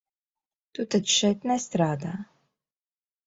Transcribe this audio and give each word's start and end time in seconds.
Tu 0.77 0.85
taču 0.95 1.13
šeit 1.17 1.45
nestrādā? 1.51 2.13